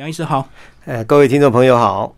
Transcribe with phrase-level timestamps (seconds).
[0.00, 0.48] 梁医师好，
[0.86, 2.14] 呃，各位听众朋友好。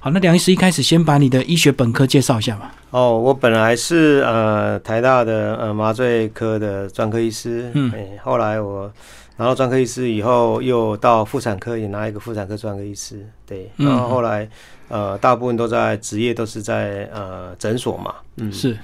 [0.00, 2.74] 好，那梁医师一开始先把你的医学本科介绍一下吧。
[2.90, 7.90] 哦，我本来是呃台大的呃麻醉科的专科医师，嗯，
[8.22, 8.92] 后来我
[9.38, 14.46] 拿到专科医师以后，又到妇产科也拿一个妇产科专科医师，对，然后后来
[14.88, 18.76] 呃大部分都在职业都是在呃诊所嘛，嗯，是，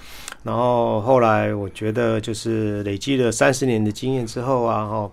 [0.42, 5.10] 然后后来我觉得就是累积了三十年的经验之后啊，哈，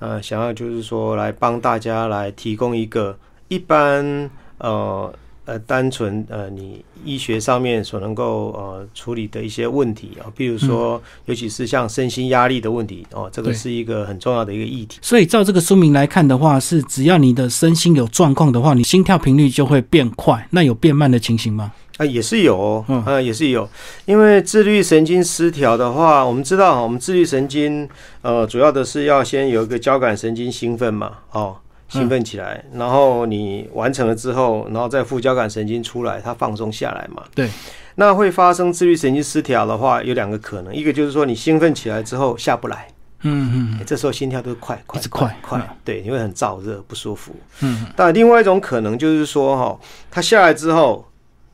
[0.00, 4.28] 呃，想要就是说来帮大家来提供一个一般
[4.58, 5.14] 呃。
[5.46, 14.98] 呃，单纯呃，你医学上面所能够呃处理的一些问题啊，比如说，尤其是像身心压力的问题哦，这个是一个很重要的一个议题。
[15.02, 20.46] 所以照这个说明来看的话，是只要你的身心有状况的话，你心跳频率就会变快。
[20.50, 21.72] 那有变慢的情形吗？
[22.00, 23.68] 啊，也是有，嗯，也是有。
[24.06, 27.86] 因为自律神经失调的话，我们知道，我们自律神经
[28.22, 31.56] 呃，主要的是要先有一个交感神经兴奋嘛，哦。
[31.90, 37.24] 兴奋起来，然后你完成了之后，然后再副交感神经出来，它放松下来嘛？
[37.34, 37.50] 对。
[37.96, 42.86] 那会发生自律神经失调的话，有两个可能，一个就是说你兴奋起来之后下不来，
[43.22, 47.34] 嗯嗯，这时候心跳都快快快快，对，你会很燥热不舒服。
[47.58, 47.84] 嗯。
[47.96, 49.80] 但另外一种可能就是说，哈，
[50.12, 51.04] 它下来之后，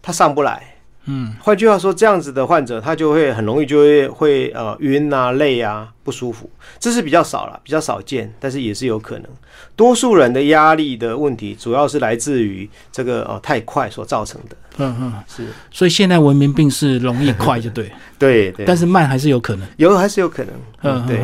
[0.06, 0.62] 它上不来。
[1.08, 6.48] 嗯，换句话说，这样子的患者他就会很容易就会会呃晕啊、累啊、不舒服，
[6.80, 9.28] 这是比较少了，比较少见，但是也是有可能。
[9.76, 14.56] 多数人的压力的问题，主要是来自于这个呃太快所造成的。
[14.78, 15.46] 嗯嗯，是。
[15.70, 20.52] 所以现在文明病是容易快就对， 对对，但是慢还是有可能，有还是有可能。
[20.82, 21.20] 嗯，对。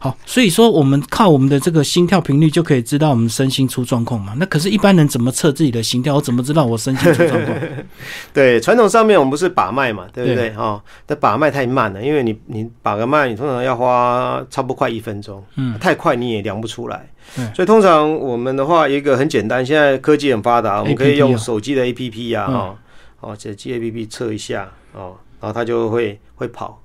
[0.00, 4.32] 好，所以说我们靠我们的这个心跳频率就可以知道我们身心出状况嘛？
[4.36, 6.14] 那可是，一般人怎么测自己的心跳？
[6.14, 7.58] 我怎么知道我身心出状况？
[8.32, 10.50] 对，传统上面我们不是把脉嘛，对不对？
[10.50, 17.08] 哈，但把脉太慢了，因为你你把个脉，你通常要花差不多快一分钟，嗯，太快你也量不出来。
[17.54, 22.78] 所以通常我们的话，一个很简单，现在科技很发达，我们可以用手机的 A P P 呀，哈，
[23.20, 26.80] 哦，手机 A P P 测一下，哦，然后它就会会跑。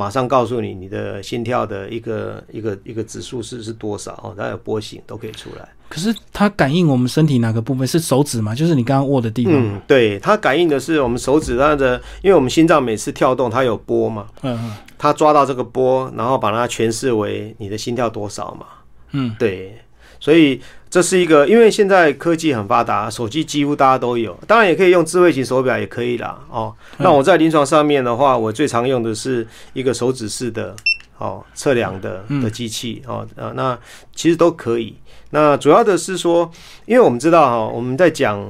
[0.00, 5.68] 马上告诉你你的心跳的一个一个一个指数是是多少哦，它有波形都可以出来。
[5.90, 8.54] 可是它感应我们身体哪个部分是手指吗？
[8.54, 9.52] 就是你刚刚握的地方。
[9.54, 14.26] 嗯，对，它感应的是我们手指它的，因为我们心脏每次跳动它有波嘛。
[14.40, 14.72] 嗯嗯。
[14.96, 18.66] 它抓到这个波，然后把它诠释为你的心跳多少嘛。
[19.12, 19.76] 嗯，对，
[20.20, 20.60] 所以。
[20.92, 26.36] 这是一个，因为现在科技很发达，手机几乎大家都有，当然也可以用智慧型手表也可以啦。
[26.50, 26.74] 哦。
[26.98, 30.74] 那我在临床上面的话，我最常用的是一个手指式的
[31.18, 33.78] 哦测量的的机器哦啊，那
[34.16, 34.96] 其实都可以。
[35.30, 36.50] 那主要的是说，
[36.86, 38.44] 因为我们知道哈，我们在讲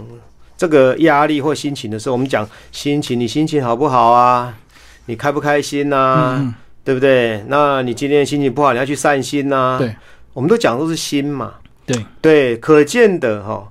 [0.56, 4.54] 这个压力或心情的时候，我们讲心情，你心情好不好啊？
[5.04, 6.54] 你开不开心呐？
[6.82, 7.44] 对不对？
[7.48, 9.76] 那你今天心情不好，你要去散心呐？
[9.76, 9.94] 对，
[10.32, 11.56] 我们都讲都是心嘛。
[11.92, 13.70] 对对，可见的哈，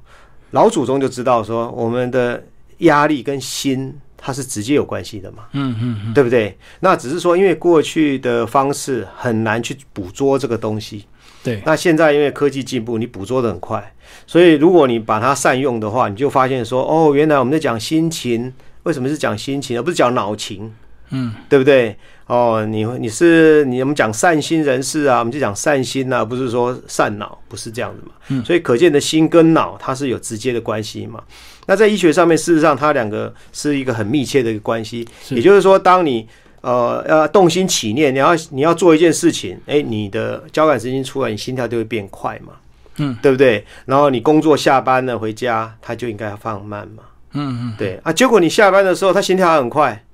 [0.51, 2.43] 老祖宗就知道说，我们的
[2.79, 6.57] 压力跟心它是直接有关系的嘛，嗯嗯，对不对？
[6.81, 11.05] 那只是说，因为过去的方式很难去捕捉这个东西，
[11.43, 11.61] 对。
[11.65, 13.93] 那现在因为科技进步，你捕捉的很快，
[14.27, 18.53] 所以如果你把它善用的话，你就发现说，哦，原来我们在讲心情，
[18.83, 20.73] 为什么是讲心情，而不是讲脑情？
[21.11, 21.97] 嗯，对不对？
[22.29, 28.11] 哦，你你是你我们讲善心人士啊，我们就讲善心啊，不是说善脑，不是这样子嘛。
[28.27, 31.23] 嗯，所以可见的心跟脑它是有直接的关系嘛。
[31.65, 35.07] 那在医学上面，事实上它两个是一个很密切的一个关系。
[35.29, 36.27] 也就是说，当你
[36.61, 42.53] 呃要动心起念，你要你要做一件事情，哎，你的交感神经出来，你心跳就会变快嘛。
[42.97, 43.65] 嗯，对不对？
[43.85, 47.01] 然后你工作下班了回家，它就应该要放慢嘛。
[47.33, 48.13] 嗯嗯，对啊。
[48.13, 50.05] 结果你下班的时候，它心跳还很快。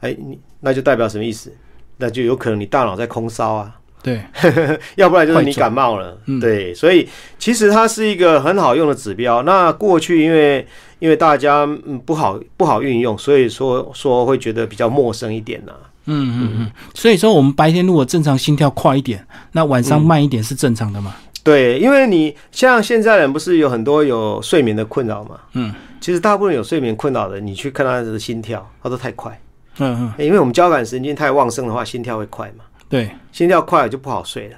[0.00, 1.52] 哎，你那就代表什么意思？
[1.98, 3.76] 那就有可能你大脑在空烧啊。
[4.02, 4.18] 对，
[4.96, 6.16] 要不然就是你感冒了。
[6.40, 7.06] 对，所以
[7.38, 9.42] 其实它是一个很好用的指标。
[9.42, 10.66] 那过去因为
[11.00, 11.68] 因为大家
[12.06, 15.72] 不好不好运用，所以说说会觉得比较陌生一点呢。
[16.06, 16.70] 嗯嗯嗯。
[16.94, 19.22] 所以说我们白天如果正常心跳快一点，
[19.52, 21.14] 那晚上慢一点是正常的嘛？
[21.44, 25.38] 对，因为你像现在人不是有很多有睡眠的困扰嘛。
[25.52, 25.74] 嗯。
[26.00, 29.38] 其实大部分有睡眠困扰的，你去看他的心跳，他都太快。
[29.80, 32.64] 嗯嗯，因为我们交感神经太旺盛的话，心跳会快嘛。
[32.88, 34.56] 对，心跳快了就不好睡了。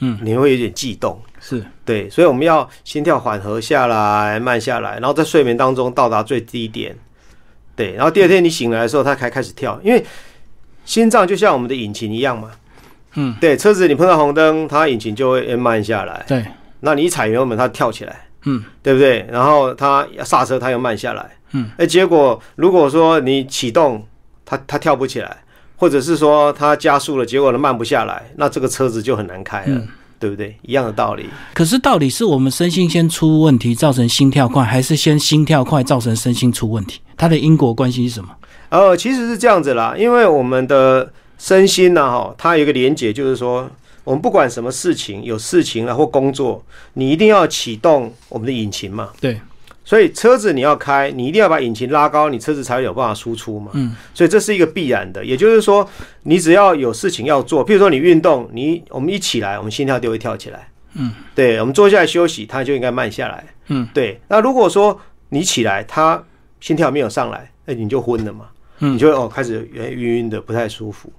[0.00, 1.20] 嗯，你会有点悸动。
[1.40, 6.96] 是对，所以我们要心跳缓和下来，慢下来，然后在睡眠当中到达最低点。
[7.74, 9.78] 对，然后第二天你醒来的时候，它才开始跳。
[9.82, 10.04] 因为
[10.84, 12.50] 心脏就像我们的引擎一样嘛。
[13.14, 16.24] 嗯，对，车子你碰到红灯，它引擎就会慢下来。
[16.28, 16.44] 对，
[16.80, 18.28] 那你一踩油门，它跳起来。
[18.44, 19.26] 嗯，对不对？
[19.30, 21.30] 然后它刹车，它又慢下来。
[21.52, 24.06] 嗯，哎，结果如果说你启动。
[24.50, 25.36] 它它跳不起来，
[25.76, 29.80] 或者是说他加速了，结果呢慢不下来，那这个车子就很难开了。
[30.20, 30.54] 对不对？
[30.60, 31.24] 一样的道理。
[31.54, 37.00] 可是到底是我们身心先出问题造成心跳快，还是先心跳快造成身心出问题？
[37.16, 38.28] 它的因果关系是什么？
[38.68, 43.66] 呃，其实是这样子啦，因为我们的身心呢，哈，它有一个连结，就是说，
[44.04, 46.62] 我们不管什么事情，有事情了或工作，
[46.92, 49.08] 你一定要启动我们的引擎嘛。
[49.22, 49.40] 对。
[49.90, 53.72] 所以车子你要开，你一定要把引擎拉高，你车子才有办法输出嘛。
[53.74, 53.92] 嗯。
[54.14, 55.84] 所以这是一个必然的，也就是说，
[56.22, 60.68] 你只要有事情要做，譬如说你运动，你我们一起来，我们心跳就会跳起来。
[60.94, 61.10] 嗯。
[61.34, 63.44] 对，我们坐下来休息，它就应该慢下来。
[63.66, 63.88] 嗯。
[63.92, 64.20] 对。
[64.28, 64.96] 那如果说
[65.30, 66.22] 你起来，它
[66.60, 68.44] 心跳没有上来，那你就昏了嘛。
[68.78, 68.94] 嗯。
[68.94, 71.12] 你就哦开始晕晕的，不太舒服。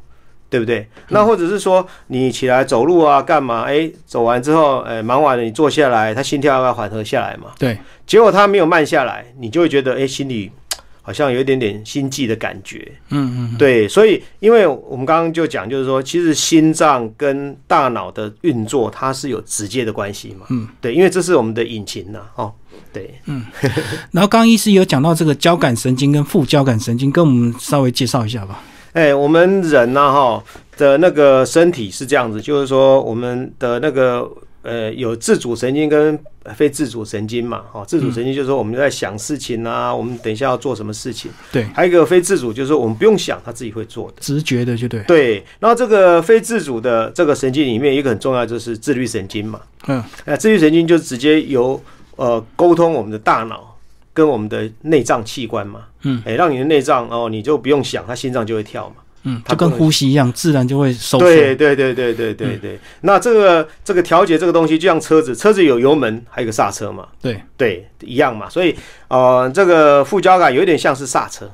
[0.52, 0.86] 对不对？
[1.08, 3.62] 那或者是说你起来走路啊，干嘛？
[3.62, 7.52] 哎，走完之后，哎，忙完了，你坐下来，他心跳要缓和下来嘛？
[7.58, 7.78] 对。
[8.06, 10.52] 结果他没有慢下来，你就会觉得，哎，心里
[11.02, 12.92] 好像有一点点心悸的感觉。
[13.12, 13.58] 嗯嗯。
[13.58, 20.46] 对，所以因为我们刚刚就讲，就是说，其实心脏跟大脑的运作它是有直接的关系嘛。
[20.50, 20.68] 嗯。
[20.82, 22.20] 对，因为这是我们的引擎呐。
[22.36, 22.52] 哦，
[22.92, 23.16] 对。
[23.28, 23.46] 嗯。
[24.12, 28.62] 然后刚刚医师有讲到这个交感神经跟副交感神经，跟我们稍微介绍一下吧。
[28.94, 30.44] 哎，我们人呢，哈
[30.78, 34.30] 的那个身体是这样子，就是说我们的那个
[34.64, 36.20] 呃有自主神经跟
[36.56, 45.46] 非自主神经嘛，哈，自主神经就是说我们在想事情啊，我们等一下要做什么事情，对，还有一个非自主，就是说我们不用想，他自己会做的，直觉的就对，对。
[45.60, 51.82] 然后这个非自主的这个神经里面，一个很重要就是自律神经嘛，嗯，那自律神经就直接由
[52.18, 53.71] 呃沟通我们的大脑。
[54.14, 61.20] 跟我们的内脏器官嘛，嗯，哎，让你的内脏哦，你就不用想，它心脏就会跳嘛，嗯，它跟呼吸一样，自然就会收缩。
[61.20, 62.80] 对对对对对对对。
[63.02, 68.50] 那这个这个调节这个东西，就像车子，车子有油门，还有个刹车嘛，对对，一样嘛。
[68.50, 68.76] 所以
[69.08, 71.50] 呃，这个副交感有点像是刹车，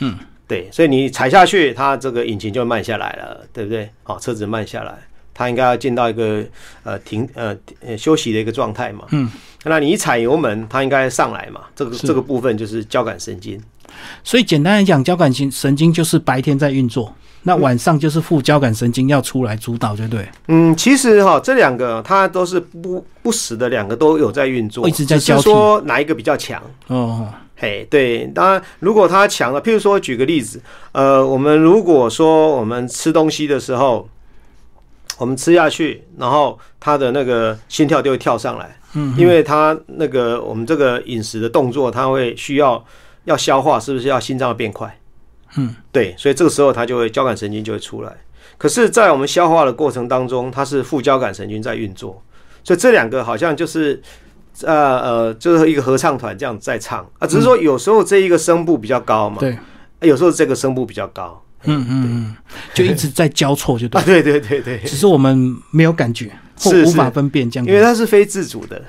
[0.00, 0.18] 嗯，
[0.48, 3.88] 对，所以你踩下去，它这个引擎就慢下来了，对不对？
[4.02, 4.98] 好，车子慢下来，
[5.34, 6.44] 它应该要进到一个
[6.82, 7.56] 呃停呃
[7.96, 9.30] 休息的一个状态嘛，嗯。
[9.64, 11.60] 那你一踩油门，它应该上来嘛？
[11.76, 13.60] 这个这个部分就是交感神经。
[14.24, 20.26] 所以简单来讲，交感神神经就是白天在运作，那晚上就是副交感神经要出来主导，对不对？
[20.48, 25.42] 嗯，其实哈，这两个它都是不不时的，两个都有在运作，一直在交替。
[25.42, 26.60] 说哪一个比较强？
[26.88, 34.08] 哦，嘿，对，当然如果它强了，譬如说举个例子，呃，我们如果说我们吃东西的时候，
[35.18, 38.76] 我们吃下去，然后他的那个心跳就会跳上来。
[38.94, 42.84] 嗯，因为他那个我们这个饮食的动作，他会需要
[43.24, 44.98] 要消化，是不是要心脏要变快？
[45.56, 48.12] 嗯，对，所以这个时候他就会交感神经就会出来。
[48.58, 52.22] 可是，在我们消化的过程当中，它是副交感神经在运作，
[52.62, 54.00] 所以这两个好像就是
[54.62, 57.04] 呃呃，就是一个合唱团这样在唱。
[57.18, 59.58] 啊，只是说有时候这一个声部比较高嘛，对，
[60.00, 62.36] 有时候这个声部比较高，嗯嗯嗯，
[62.74, 66.30] 就一直在交错，就对，对对对对，只是我们没有感觉。
[66.54, 68.80] 或无法分辨这样，因为它是非自主的，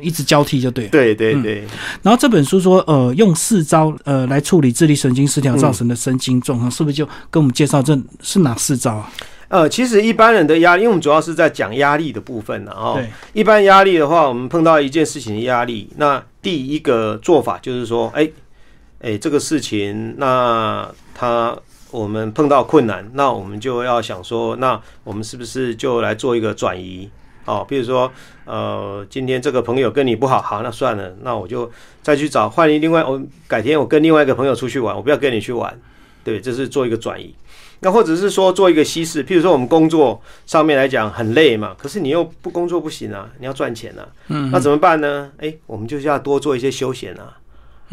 [0.00, 0.86] 一直交替就对。
[0.86, 1.64] 对对对。
[2.02, 9.10] 然后这本书说，呃，用四招呃来处理智力神经失调造成的身心状况，是不是就跟我们介绍这是哪四招啊？
[9.48, 12.70] 呃，其实一般人的压力，因为我们主要是在讲压力的部分呢。
[12.70, 13.10] 哦，对。
[13.32, 18.30] 一般压力的话，我们碰到一件事情的压力，那第一个做法就是说，哎
[19.00, 21.56] 哎，这个事情，那他。
[21.92, 27.08] 我们碰到困难，那我们就要想说，那我们是不是就来做一个转移？
[27.44, 28.10] 哦，比如说，
[28.44, 31.70] 呃，今天这个朋友跟你不好，好，那算了，那我就
[32.02, 35.80] 再去找换另外，我改天我跟另外一个朋友出去玩，我不要跟你去玩，
[36.24, 37.32] 对，这是做一个转移。
[37.80, 45.30] 那或者是说做一个稀释，譬如说我们工作上面来讲很累嘛，可是你又不工作不行啊，你要赚钱啊，嗯，那怎么办呢？
[45.38, 47.38] 哎，我们就是要多做一些休闲啊。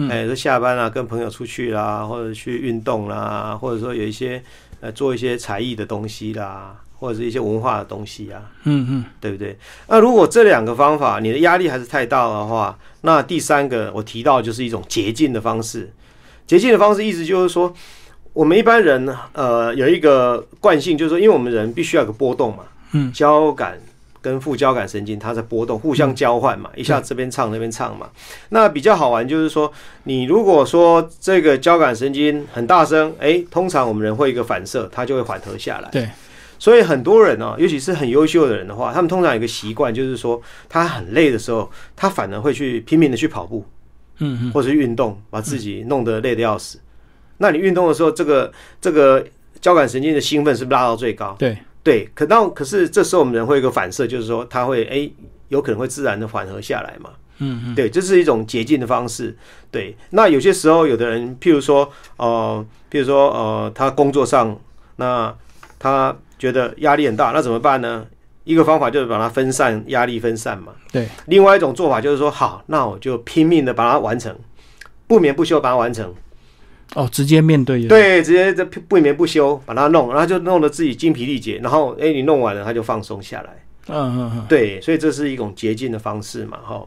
[0.10, 4.42] 哎，说下班啊，跟朋友出去啦，或者去运动啦，或者说有一些
[4.82, 9.58] 呃做一些才艺的东西啦，或者是一些文化的东西啊，嗯嗯，对不对？
[9.88, 15.92] 那如果这两个方法你的压力还是太大的话，那第三个我提到就是一种捷径的方式。
[16.48, 17.74] 捷径的方式意思就是说，
[18.34, 23.80] 我们一般人呃有一个惯性，就是说，因为我们人必须要有个波动嘛，嗯，交感。
[24.24, 28.10] 跟副交感神经它在波动，互相交换嘛，一下这边唱那边唱嘛。
[28.50, 29.72] 那比较好玩就是说，
[30.06, 35.90] 你如果说这个交感神经很大声，哎，通常我们人会一个反射，它就会缓和下来。
[35.92, 36.10] 对，
[36.58, 43.66] 所以很多人呢，尤其是很优秀的人的话，他们通常有一个习惯，就是说他很累的时候，他反而会去拼命的去跑步，
[44.20, 46.80] 嗯嗯，或者运动，把自己弄得累得要死。
[47.40, 48.50] 那你运动的时候，这个
[48.80, 49.22] 这个
[49.60, 51.36] 交感神经的兴奋是不是拉到最高？
[51.38, 51.58] 对。
[51.84, 55.12] 对，可到可是这时候我们人会有一个反射，就是说它会哎，
[55.50, 57.10] 有可能会自然的缓和下来嘛。
[57.40, 59.36] 嗯嗯，对，这是一种捷径的方式。
[59.70, 64.58] 对，那有些时候有的人，譬如说呃，譬如说呃，他工作上
[64.96, 65.36] 那
[65.78, 68.06] 他觉得压力很大，那怎么办呢？
[68.46, 70.74] 一个方法就是把它分散压力分散嘛。
[70.92, 74.34] 对，另外一种做法就是说，好，那我就拼命的把它完成，
[75.08, 76.14] 不眠不休把它完成。
[76.96, 77.88] 哦，直接面对。
[77.88, 83.66] 对，直接这不眠不休把它弄，然后就弄得自己精疲力竭，然后哎，你弄完了，他就放松下来。
[83.88, 84.46] 嗯嗯嗯。
[84.48, 86.86] 对，所以这是一种捷径的方式嘛，哈。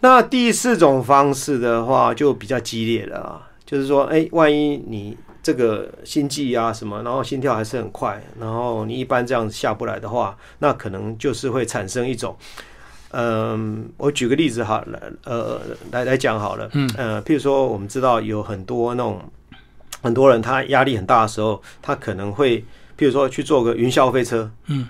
[0.00, 12.34] 那第四种方式的话，就比较激烈了啊，就是说，哎，万一你这个心悸啊什么，然后心跳还是很快，然后你一般这样下不来的话，那可能就是会产生一种。
[13.12, 19.20] 嗯，我举个例子哈，来，呃，来来讲好了，嗯，呃，譬如说，我们知道有很多那种
[20.02, 22.58] 很多人，他压力很大的时候，他可能会，
[22.96, 24.88] 譬如说去坐个云霄飞车，嗯，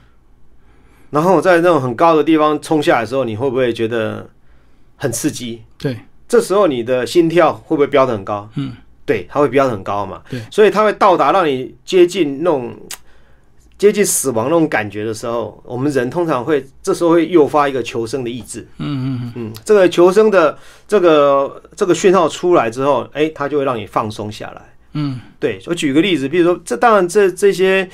[1.10, 4.28] 然后在那种很高的地方冲下来的时候，你会不会觉得
[4.96, 5.62] 很刺激？
[5.78, 5.98] 对，
[6.28, 8.48] 这时候你的心跳会不会飙得很高？
[8.56, 8.72] 嗯，
[9.06, 12.76] 对，它会飙得很高嘛，对，所以它会到达让你接近那种。
[13.80, 18.60] 接近死亡那种感觉的时候，我们人通常会这时候会诱发一个求生的意志。
[18.76, 24.60] 嗯嗯嗯，这个求生的这个这个讯号出来之后，哎，它就会让你放松下来。
[24.92, 27.88] 嗯，对我举个例子，比如说，这当然这这些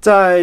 [0.00, 0.42] 在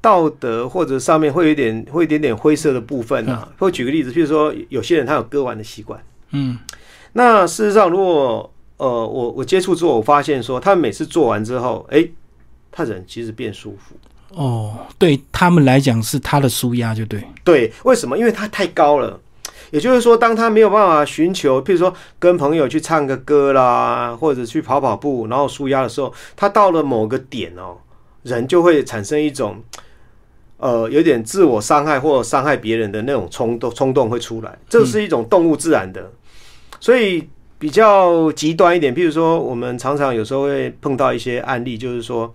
[0.00, 3.48] 道德或者上面会有点会一点点灰色的部分啊。
[3.58, 6.00] 或举个例子，比如说有些人他有割腕的习惯。
[6.30, 6.56] 嗯，
[7.14, 12.08] 那事实上，如果呃我我接触之后，我发现说，他每次做完之后，哎。
[12.70, 13.94] 他人其实变舒服
[14.34, 17.72] 哦，对他们来讲是他的舒压，就对对。
[17.84, 18.18] 为什么？
[18.18, 19.18] 因为他太高了，
[19.70, 27.78] 也就是说，当他没有办法寻求，譬如说跟朋友去唱个歌啦，或者去跑跑步，然后舒压的时候，他到了某个点哦，
[28.22, 29.62] 人就会产生一种
[30.58, 34.58] 呃有点自我伤害或伤害别人的那种冲动，冲动会出来。
[34.68, 36.12] 这是一种动物自然的，
[36.80, 37.26] 所以
[37.58, 42.34] 比较极端一点，譬如说，我们常常有时候会碰到一些案例，就是说。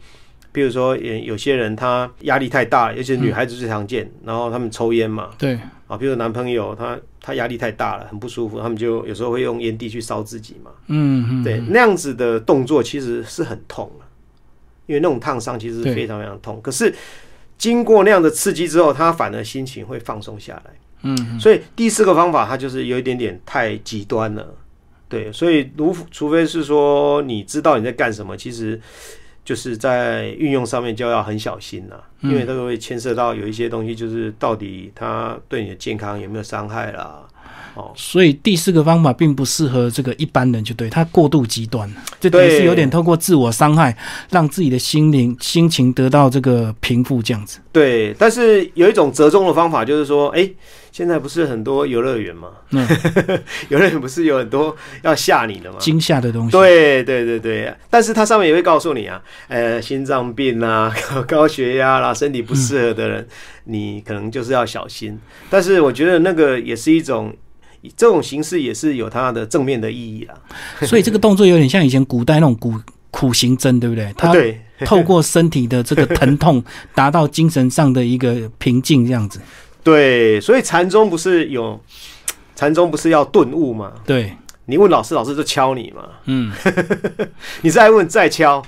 [0.53, 5.59] 比如说，有有些人他压力太大，尤其是女孩子最常见，然后他们抽烟嘛，对。
[5.85, 14.05] 啊，比如男朋友他他压力太大了，很不舒服，他们就有时候会用烟蒂去烧自己嘛，嗯嗯，对，那样子的动作其实是很痛的，
[14.87, 16.59] 因为那种烫伤其实是非常非常痛。
[16.63, 16.91] 可是
[17.57, 20.71] 经过那样的刺激之后，他反而心情会放松下来，
[21.03, 24.55] 嗯，所以第四个方法它就是有一点点太极端了，
[25.09, 28.79] 对，所以如除非是说你知道你在干什么，其实。
[29.43, 37.27] 就是在运用上面就要很小心了，因为这个会牵涉到有一些东西，就是到底它对你的健康有没有伤害啦。
[37.75, 43.95] 哦，所以第四个方法并不适合这个一般人，就对他过度极端了，就等于是有点透过自我伤害，
[44.29, 47.59] 让自己的心灵心情得到这个平复这样子。
[47.71, 50.49] 对，但是有一种折中的方法，就是说，哎。
[50.93, 52.49] 现在不是很多游乐园吗？
[52.69, 52.87] 嗯，
[53.69, 55.77] 游乐园不是有很多要吓你的吗？
[55.79, 56.51] 惊吓的东西。
[56.51, 60.93] 对对对对，但是它上面也会告诉你啊，呃，心脏病啊、
[61.27, 63.27] 高血压啦、身体不适合的人，
[63.63, 65.19] 你可能就是要小心。
[65.49, 67.35] 但是我觉得那个也是一种，
[67.97, 70.35] 这种形式也是有它的正面的意义啦。
[70.81, 72.73] 所以这个动作有点像以前古代那种苦
[73.11, 74.13] 苦行僧，对不对？
[74.15, 74.33] 他
[74.85, 76.63] 透过身体的这个疼痛，
[76.95, 79.39] 达到精神上的一个平静，这样子。
[79.83, 81.79] 对，所以禅宗不是有
[82.55, 83.91] 禅宗不是要顿悟吗？
[84.05, 84.35] 对，
[84.65, 86.03] 你问老师，老师就敲你嘛。
[86.25, 86.51] 嗯，
[87.61, 88.63] 你再问再敲，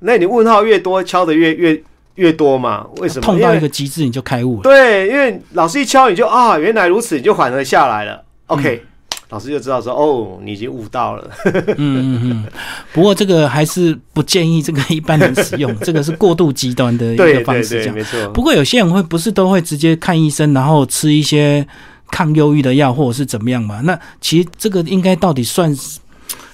[0.00, 1.82] 那你问号越多，敲的越越
[2.14, 2.86] 越多嘛？
[2.98, 3.22] 为什么？
[3.22, 4.62] 痛到一个极致你就开悟了。
[4.62, 8.24] 对，因为老师一敲你就啊，原来如此，你就缓和下来了。
[8.48, 8.82] OK。
[9.30, 11.30] 老师就知道说哦，你已经悟到了。
[11.44, 12.44] 嗯嗯嗯。
[12.94, 17.84] 不过这个还是不建议这个一般人使用， 这个是过度极端的一个方式。
[17.84, 18.26] 对，没错。
[18.30, 21.66] 不过有些人会不是都会直接看医生，然后吃一些
[22.10, 23.82] 抗忧郁的药，或者是怎么样嘛？
[23.84, 25.76] 那其实这个应该到底算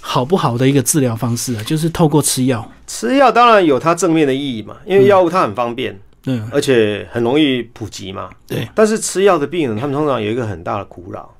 [0.00, 1.62] 好不好的一个治疗方式啊？
[1.64, 2.68] 就是透过吃药。
[2.88, 5.96] 吃药当然有它正面的意义嘛，因为药物它很方便，
[6.26, 8.30] 嗯，而且很容易普及嘛。
[8.48, 8.68] 对。
[8.74, 11.30] 但是吃药的病人，他们通常有一个很大的苦恼。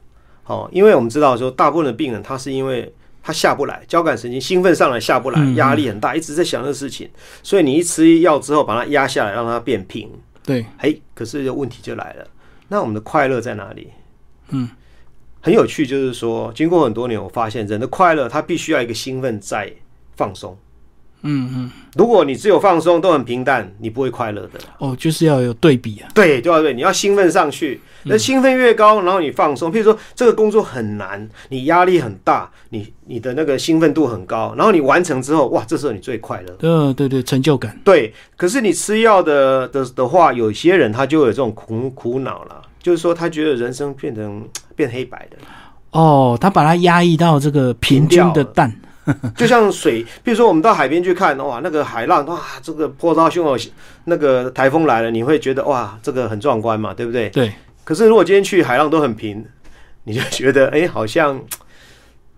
[0.46, 7.08] 哦，因为我们知道说，大部分的病人他是因为他下不来，交感神经兴奋上来下不来，压力很大，一直在想这个事情，
[7.42, 10.10] 所以你一吃药之后把它压下来，让它变平。
[10.44, 12.26] 对，哎，可是问题就来了，
[12.68, 13.88] 那我们的快乐在哪里？
[14.50, 14.68] 嗯，
[15.40, 19.72] 很有趣，就是说，经过很多年，我发现人的快乐，他必须要一个兴奋再
[20.14, 20.54] 放松。
[21.26, 24.60] 嗯嗯，如果你只有放松都很平淡，你不会快乐的。
[24.78, 26.08] 哦，就是要有对比啊。
[26.14, 29.72] 对，对啊，对，你要兴奋上去，那兴奋越高，然后你放松。
[29.72, 36.54] 譬如说，这个工作很难，你压力很大，你你的那个兴奋度很高，然后你完成之后，哇，这时候你最快乐。
[36.60, 37.74] 嗯，对对，成就感。
[37.82, 45.38] 对，可是你吃药的的的话，有些人他就有这种苦苦恼了，就是说他觉得人生变成变黑白的。
[45.92, 48.70] 哦，他把它压抑到这个平均的淡。
[49.36, 53.58] 就像水，比如说我们到海边去看，哇，那个海浪，哇，这个波涛汹涌，
[54.04, 57.28] 那个台风来了，你会觉得哇，这个很壮观嘛，对不对？
[57.30, 57.52] 对。
[57.84, 59.44] 可是如果今天去海浪都很平，
[60.04, 61.38] 你就觉得哎，好像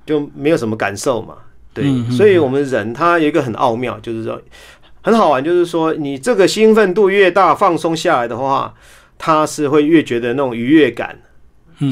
[0.04, 1.36] 就没有什么感受嘛。
[1.72, 4.40] 对，所以我们人他有一个很奥妙，就是说
[5.02, 8.74] 很好玩，就是说你这个兴奋度越大，放松下来的话，
[9.18, 11.16] 他是会越觉得那种愉悦感，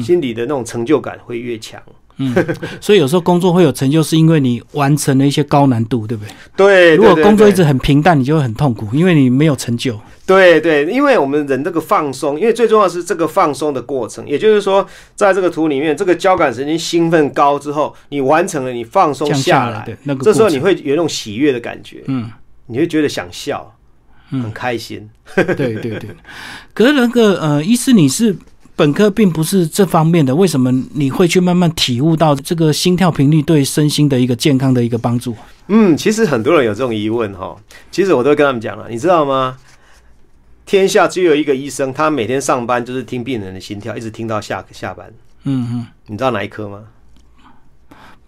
[0.03, 1.81] 心里的那种成就感会越强。
[2.17, 2.33] 嗯，
[2.79, 6.31] 所以有时候工作会有成就，是因为你完成了一些高难度，对不对？
[6.55, 6.95] 对。
[6.95, 9.99] 如果工作一直很平淡，你就会很痛苦，因为你没有成就。
[10.25, 22.31] 对对，因为我们人这个放松，因为最重要是这个放松的过程，也就是说，在这个图里面，这个交感神经兴奋高之后，你完成了，你放松下来，对，那个这时候你会有那种喜悦的感觉，嗯，
[22.67, 23.75] 你会觉得想笑，
[24.29, 25.09] 很开心。
[25.35, 26.09] 对对对。
[26.73, 28.35] 可是那个呃，意思你是。
[28.75, 35.35] 本科并不是这方面的，为什么你会去慢慢体悟到这个心跳频率对身心的一个健康的一个帮助？
[35.67, 37.55] 嗯，其实很多人有这种疑问哈，
[37.89, 39.57] 其实我都跟他们讲了，你知道吗？
[40.65, 45.11] 天下只有一个医生，他每天上班就是听病人的心跳，一直听到下下班。
[45.43, 46.83] 嗯嗯，你知道哪一科吗？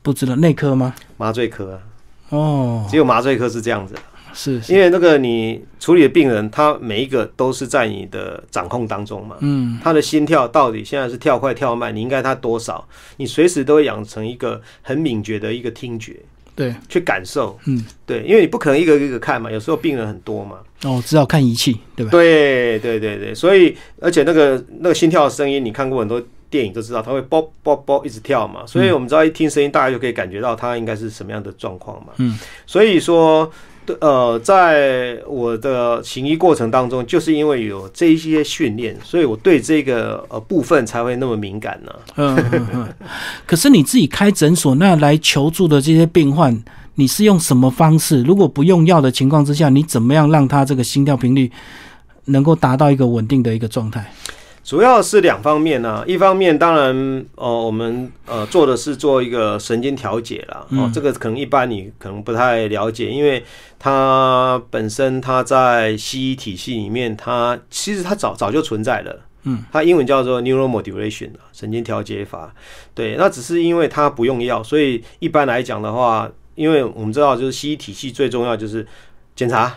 [0.01, 0.93] 不知道内科吗？
[1.17, 1.81] 麻醉科。
[2.29, 3.95] 哦，只有麻醉科是这样子。
[4.37, 9.35] 是，因为那个你处理的病人，他每一个都是在你的掌控当中嘛。
[9.39, 12.87] 嗯，他的心跳到底现在是跳快跳慢，你应该他多少？
[13.17, 16.15] 你随时都会养成一个很敏捷的一个听觉，
[16.55, 17.57] 对，去感受。
[17.65, 20.57] 嗯，对，因为你不可能一个一个看嘛，有时候病人很多嘛。
[20.83, 22.11] 哦，只好看仪器，对吧？
[22.11, 28.63] 对对对对，所以而且那个那个心跳的声音，你看过很多电影都知道，它会啵啵啵一直跳嘛。
[28.67, 32.13] 所以我们知道一听声音，大概就可以感觉到它应该是什么样的状况嘛。
[32.17, 33.51] 嗯，所以说。
[33.87, 41.91] 对呃，在我的行医过程当中，就是因为有这一些训练，所以我对这个呃部分才会那么敏感呢。
[42.17, 42.35] 嗯，
[43.45, 46.61] 可是你自己开诊所，那来求助的这些病患，
[46.95, 48.21] 你是用什么方式？
[48.23, 51.49] 如果不用药的情况之下，你怎么样让他这个心跳频率
[52.25, 54.11] 能够达到一个稳定的一个状态？
[54.67, 63.41] 主要是两方面呢，一方面当然，呃，我们呃做的是做一个神经调节啦，哦，这个可能一般你可能不太了解，因为
[63.79, 72.53] 它本身它在西医体系里面，它其实它早早就存在了，嗯，它英文叫做 neuromodulation 神经调节法，
[72.93, 78.85] 对，那只是因为它不用药，所以一般来讲的话，因为我们知道就是西医体系最重要就是
[79.33, 79.73] 检查。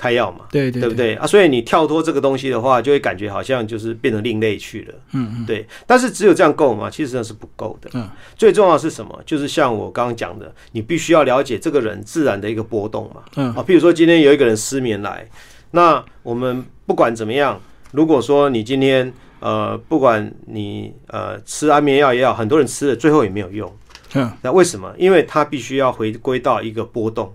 [0.00, 1.26] 开药嘛，对对对不对啊？
[1.26, 4.94] 所以你跳脱这个东西的话，就会感觉好像就是变成另类去了。
[5.12, 5.66] 嗯嗯，对。
[5.86, 6.88] 但是只有这样够吗？
[6.88, 7.90] 其实那是不够的。
[7.92, 9.22] 嗯，最重要是什么？
[9.26, 13.22] 就是像我刚刚讲的，你必须要了解这个人自然的一个波动嘛。
[13.36, 15.28] 嗯啊，譬如说今天有一个人失眠来，
[15.72, 17.60] 那我们不管怎么样，
[17.92, 23.70] 如果说你今天呃，不管你呃吃安眠药也好，很多人吃了最后也没有用。
[24.14, 24.94] 嗯，那为什么？
[24.96, 27.30] 因为他必须要回归到一个波动。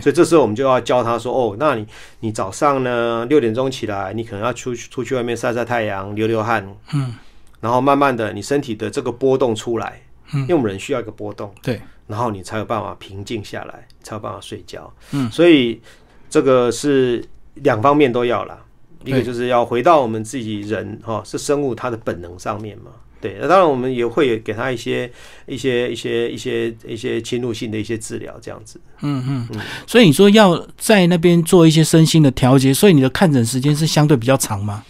[0.00, 1.86] 所以这时候我们就要教他说：“哦，那你
[2.20, 7.14] 你早上呢六点钟起来，你可能要出去出去外面晒晒太阳，流流汗，嗯，
[7.60, 10.00] 然后慢慢的你身体的这个波动出来，
[10.32, 15.80] 嗯，因为我们人需要一个波动，对，然后你才有办法平静下来，才有办法睡觉，嗯，所以
[16.30, 17.22] 这个是
[17.54, 18.58] 两方面都要啦，
[19.04, 22.90] 一个就是要回到我们自己人哈是生物它的本能上面嘛。”
[23.22, 25.08] 对，那当然我们也会给他一些
[25.46, 28.80] 一些一些一些一些侵入性的一些治疗，这样子。
[29.00, 29.60] 嗯嗯嗯。
[29.86, 34.82] 所以你说要在那边做一些身心的调节，所以你的看诊时间是相对比较长吗？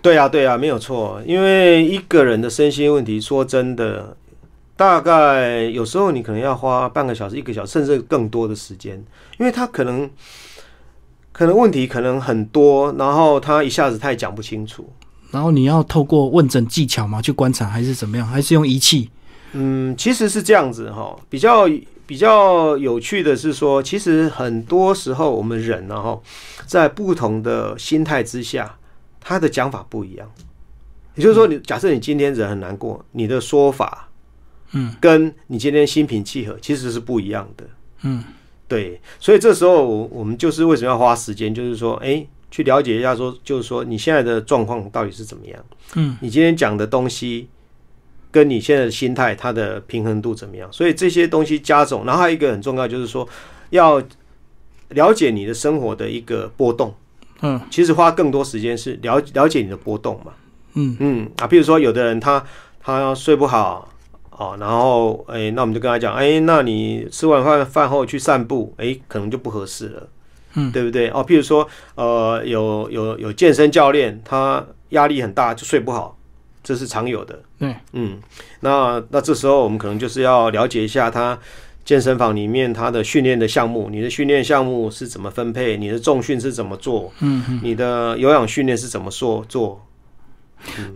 [0.00, 1.20] 对啊，对啊，没有错。
[1.26, 4.16] 因为一个人的身心问题，说真的，
[4.76, 9.04] 大概有时候你可能要花半个小时、一个小时，甚至更多的时间，
[9.38, 10.08] 因为他可能
[11.32, 14.90] 可能问题可能很多，然后他一下子他也讲不清楚。
[15.36, 18.26] 然后你要透过问诊技巧嘛去观察，还是怎么样？
[18.26, 19.10] 还是用仪器？
[19.52, 21.14] 嗯，其实是这样子哈。
[21.28, 21.68] 比较
[22.06, 26.18] 比较有趣的是说，其实很多时候我们人呢哈，
[26.64, 28.78] 在不同的心态之下，
[29.20, 30.26] 他的讲法不一样。
[31.16, 34.08] 也就是说，你假设你今天人很难过，你的说法，
[34.72, 37.64] 嗯，跟你今天心平气和其实是不一样的。
[38.04, 38.24] 嗯，
[38.66, 38.98] 对。
[39.20, 41.54] 所以这时候我我们就是为什么要花时间？
[41.54, 42.26] 就是说，哎。
[42.56, 45.62] 去了解一下，说就是说你现在的状况到底是怎么样？
[45.94, 47.50] 嗯，你今天讲的东西
[48.30, 50.66] 跟你现在的心态，它的平衡度怎么样？
[50.72, 53.28] 所以这些东西加总，然后还有一个很重要，就是说
[53.68, 54.02] 要
[54.88, 56.94] 了解你的生活的一个波动。
[57.42, 60.32] 嗯，其实花更多时间是了了解你的波动嘛。
[60.72, 62.42] 嗯嗯啊，比如说有的人他
[62.80, 63.86] 他睡不好
[64.30, 70.08] 哦，然后哎，那我们就跟他讲，哎，那你吃完饭饭后去散步，哎，可能就不合适了。
[70.56, 71.08] 嗯，对不对？
[71.10, 76.18] 哦，譬如说，呃，有有有健身教练，他压力很大就睡不好，
[76.64, 77.38] 这是常有的。
[77.58, 78.18] 对，嗯，
[78.60, 81.38] 那那这时候我们可能就是要了解一下他
[81.84, 89.80] 健身房里面他的训练的项目，你的训练项目是怎么分配，你的重训是怎么做，嗯，你的有氧训练是怎么做做，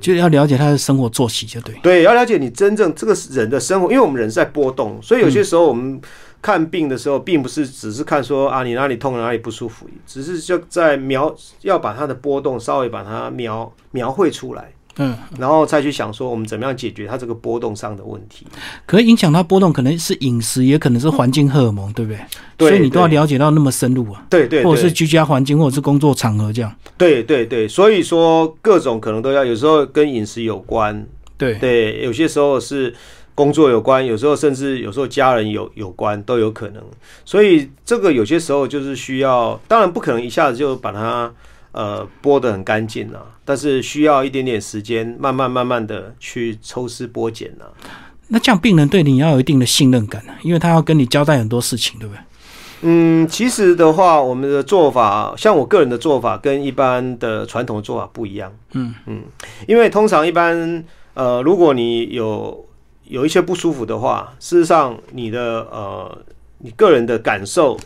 [0.00, 1.74] 就要了解他的生活作息，就对。
[1.82, 6.00] 对，要了解你真正这个人的生活，因为我们人是在波动，所以有些时候我们
[6.42, 18.46] 看病的时候，并不是只是看说啊你哪里痛哪里不舒服，只是就在描要把它的波动稍微把它描描绘出来，嗯，然后再去想说我们怎么样解决它这个波动上的问题。
[18.86, 22.20] 可是影响它波动，可能是饮食，也可能是环境荷尔蒙，对不对？
[22.56, 26.74] 对所以你都要了解到那么深入啊，对对，对或者是居家环境，或者是工作场合这样。
[26.98, 31.06] 对对对，所以说各种可能都要，有时候跟饮食有关，
[31.38, 32.94] 对，对，有些时候是
[33.40, 36.82] 工作有关，有时候甚至有时候家人有有关都有可能。
[37.24, 41.32] 所以这个有些时候就是需要，当然不可能一下子就把它
[41.72, 47.64] 呃剥得很干净啊，但是需要一点点时间，慢慢慢慢的去抽丝剥茧啊。
[48.28, 52.20] 那这样病人对你要有一定的信任感啊，因为他要跟你交代很多事情，对不对？
[52.82, 58.52] 嗯，其实的话，我们的做法，像我个人的做法，跟一般的传统的做法不一样。
[58.72, 59.22] 嗯嗯，
[59.66, 62.66] 因为通常一般，呃，如果你有
[63.10, 66.18] 有一些不舒服的话，事实上你的呃，
[66.58, 67.76] 你个人的感受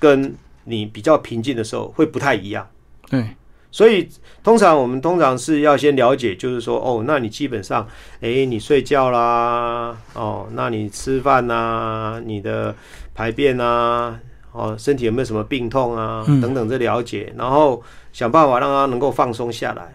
[0.00, 2.68] 跟你比较平静的时候会不太一样。
[3.08, 3.24] 对，
[3.70, 4.08] 所以
[4.42, 7.86] 通常我们通常是要先了解，就是说，哦，那你基本上，
[8.20, 12.74] 诶，你睡觉啦，哦，那你吃饭呐、你的
[13.14, 14.18] 排便呐、
[14.50, 17.80] 哦，身体有没有什么病痛啊，嗯等等，这了解，然后
[18.12, 19.94] 想办法让他能够放松下来，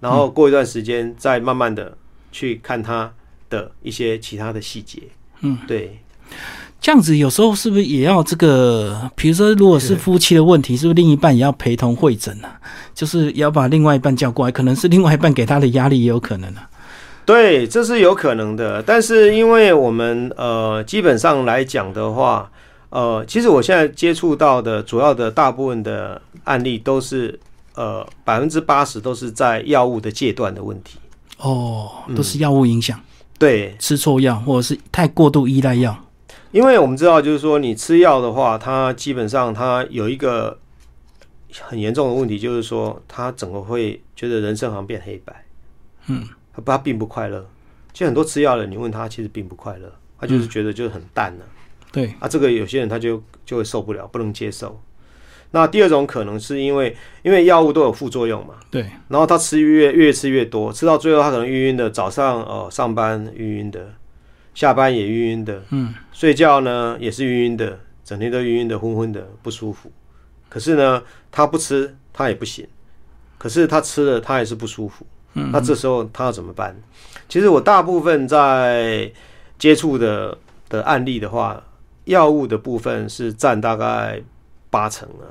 [0.00, 1.96] 然后过一段时间再慢慢的
[2.32, 3.12] 去看他
[3.52, 5.02] 的一些其他的细节。
[5.42, 5.98] 嗯，对，
[6.80, 9.10] 这样子有时候是不是也要这个？
[9.14, 12.58] 比如说，如果是夫妻的问题，是不是另一半也要陪同会诊啊？
[12.94, 16.68] 就是也要把另外一半叫过来，可能是另外一半给他的压力也有可能啊。
[17.26, 18.82] 对，这是有可能的。
[18.82, 22.50] 但是因为我们呃，基本上来讲的话，
[22.90, 27.38] 呃，其实我现在接触到的主要的大部分的案例都是
[27.74, 30.98] 呃百分之八十都是在药物的戒断的问题。
[31.38, 33.00] 哦，都是药物影响，
[33.42, 35.98] 对，吃错药或者是太过度依赖药。
[36.52, 40.56] 因为我们知道，就是说你吃药的话，它基本上它有一个
[41.60, 45.44] 很严重的问题，就是说它整个会觉得人生好像变黑白，
[46.06, 46.24] 嗯，
[46.54, 47.44] 他他并不快乐。
[47.92, 51.44] 其实很多吃药的人，你问他，其实并不快乐，他就是觉得就是很淡了、
[51.90, 52.28] 对，啊。
[52.28, 54.80] 这个有些人他就就会受不了，不能接受。
[55.52, 63.92] 那第二种可能是因为因为药物都有副作用嘛，对，然后他吃越越吃越多，吃到最后他可能晕晕的，早上呃上班晕晕的，
[64.54, 69.92] 下班也晕晕的，嗯，睡觉呢也是晕晕的，整天都晕晕的、昏昏的，不舒服。
[70.48, 72.66] 可是呢，他不吃他也不行，
[73.38, 75.06] 可是他吃了他也是不舒服。
[75.34, 76.76] 嗯，那这时候他要怎么办？
[77.28, 79.10] 其实我大部分在
[79.58, 80.36] 接触的
[80.68, 81.62] 的案例的话，
[82.04, 84.20] 药物的部分是占大概
[84.72, 85.26] 八成了。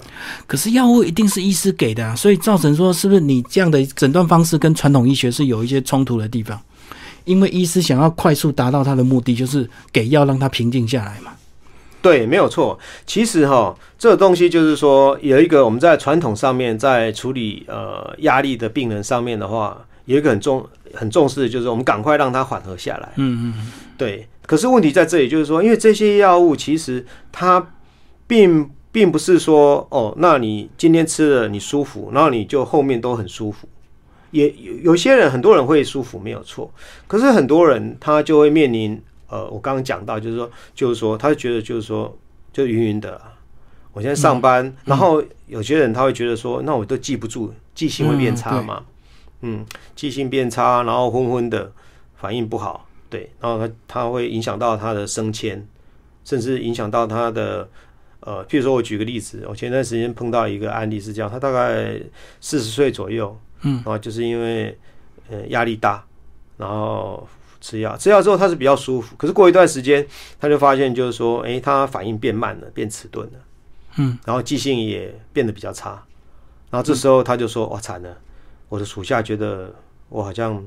[0.45, 6.62] 可是药物一定是医师给的啊，所以造成说是不是你这样的诊断方式跟传统医学是有一些冲突的地方？
[7.25, 11.32] 因为医师想要快速达到他的目的，就是给药让他平静下来嘛。
[12.01, 12.80] 对，没有错。
[13.06, 23.10] 其实哈，这个东西就是说，有一个我们在传统上面在处理呃压力的病人上面的话，有一个很重很重视的就是我们赶快让他缓和下来。
[23.17, 27.63] 嗯嗯，对，可是问题在这里，就是说，因为这些药物其实它
[28.25, 33.67] 并并不是说哦，那你今天吃了你舒服，然后你就后面都很舒服。
[34.32, 36.71] 也有有些人，很多人会舒服没有错，
[37.08, 42.17] 可是很多人他就会面临呃，我刚刚讲到，就是说，就是说，他就觉得就是说，
[42.54, 43.34] 就晕晕的啊。
[43.93, 48.84] 我现在上班，然后有些人他会觉得说，那我都记不住，记性会变差嘛。
[49.41, 51.71] 嗯，记性变差，然后昏昏的，
[52.15, 55.67] 反应不好，对，然后他他会影响到他的升迁，
[56.23, 57.67] 甚至影响到他的
[58.21, 61.99] 呃，譬如说我举个例子，我前段时间碰到一个案例是这样，他大概
[62.39, 64.77] 四十岁左右，嗯，然后就是因为
[65.29, 66.03] 呃压力大，
[66.57, 67.27] 然后
[67.60, 70.05] 吃药，吃药之后他是比较舒服，可是过一段时间
[70.39, 73.39] 他就发现就是说，诶，他反应变慢了，变迟钝了，
[73.97, 76.03] 嗯，然后记性也变得比较差，
[76.69, 78.17] 然后这时候他就说，哇惨了，
[78.69, 79.73] 我的属下觉得
[80.10, 80.63] 我好像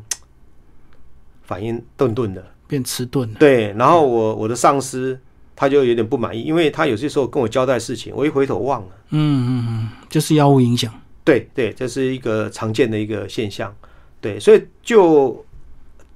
[1.43, 2.45] 反应顿顿的。
[2.67, 3.37] 变迟钝了。
[3.39, 5.21] 对，然后我我的上司
[5.57, 8.89] 他就有点不满意，因为他有些时候跟我交代事情，我一回头忘了。
[9.11, 10.93] 嗯嗯嗯，就是药物影响。
[11.25, 13.75] 对对，这是一个常见的一个现象。
[14.21, 15.45] 对，所以就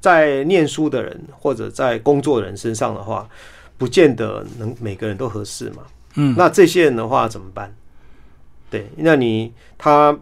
[0.01, 3.29] 在念书的人或者在工作的人身上的话，
[3.77, 5.83] 不见得能每个人都合适嘛。
[6.17, 7.75] 嗯，那这些人的话怎么办？
[8.71, 10.19] 对，那你他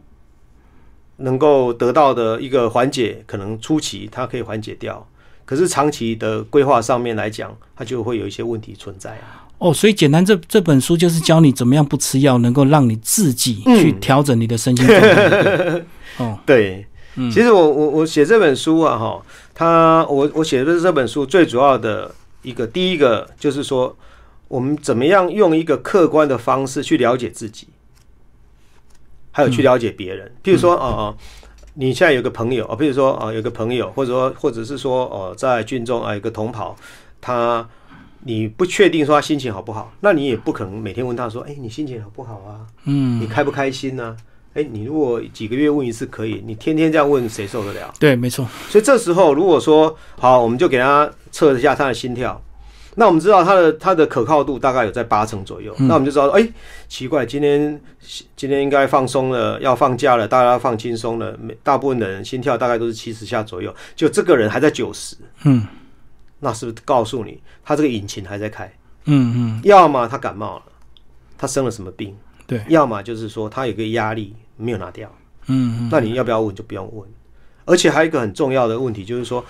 [1.17, 5.09] 能够得到的一个缓解，可能初期他可以缓解掉，
[5.47, 9.49] 可是长期的规划上面来讲，它就会有一些问题存在啊。
[9.59, 15.83] 哦，所以简单这这本书就是教你怎么样不吃药，能够让你自己去调整你的身心状态。
[16.19, 19.23] 哦， 对，其实我我我写这本书啊，哈，
[19.55, 23.97] 他我我写的这本书最主要的一个第一个就是说，
[24.49, 27.67] 我们怎么样用一个客观的方式去了解自己，
[29.33, 30.31] 还有去了解别人。
[30.45, 31.17] 譬如说，哦，
[31.77, 36.75] 你现在有个朋友啊，比如说啊，有个朋友，或者说或者是说，哦，在军中啊，有个同袍，
[37.21, 37.69] 他。
[38.29, 42.67] 你不确定说他心情好不好，那你也不可能每天问他说：“哎，你心情好不好啊？
[42.85, 44.17] 嗯，你开不开心呢？”
[44.55, 47.95] 哎，你如果几个月问一次可以，你天天这样问，谁受得了？
[48.01, 48.45] 对，没错。
[48.69, 52.43] 所以这时候如果说好，我们就给他测一下他的心跳，
[52.99, 56.49] 那我们知道它的它的可靠度大概有在八成左右，那我们就知道，哎，
[56.89, 57.81] 奇怪，今天
[58.35, 65.67] 今天应该放松了，要放假了，大家放轻松了，大部分的人心跳大概都是七十下左右，就这个人还在九十，嗯。
[66.39, 68.71] 那是不是告诉你，他这个引擎还在开？
[69.05, 69.61] 嗯嗯。
[69.65, 70.63] 要么他感冒了，
[71.39, 72.15] 他生了什么病？
[72.47, 72.63] 对。
[72.69, 75.11] 要么就是说他有个压力没有拿掉。
[75.47, 75.89] 嗯嗯。
[75.91, 76.55] 那你要不要问？
[76.55, 77.09] 就不用问。
[77.65, 79.43] 而且还有一个很重要的问题，就是说，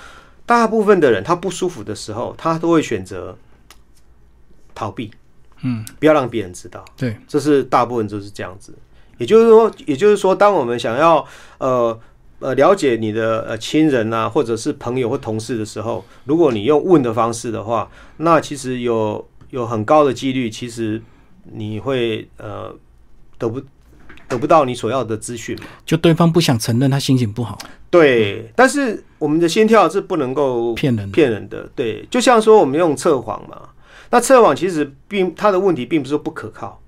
[0.46, 3.37] 大部分的人他不舒服的时候，他都会选择
[4.74, 5.11] 逃避。
[5.62, 5.85] 嗯。
[5.98, 6.82] 不要让别人知道。
[6.96, 7.16] 对。
[7.28, 8.74] 这是大部分就是这样子。
[9.18, 11.26] 也就是说，也就是说，当我们想要
[11.59, 12.00] 呃。
[12.38, 21.02] 呃，了解你的呃亲人啊，或者是朋友或同事的时候，如果你用问的方式的话，那其实有有很高的几率，其实
[21.44, 22.76] 你会呃
[23.38, 23.62] 得不
[24.28, 25.66] 得不到你所要的资讯嘛？
[25.84, 27.58] 就对方不想承认他心情不好。
[27.90, 31.68] 对，但是我们的心跳是不能够骗人骗人的。
[31.74, 33.60] 对，就像说我们用测谎嘛，
[34.10, 36.80] 那测谎其实并它的问题并不是说不可靠。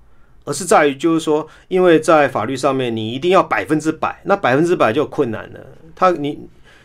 [0.45, 5.59] 而是在于，就是说，因为在法律上面，你一定要百分之百，那百分之百就困难了。
[5.93, 6.39] 他你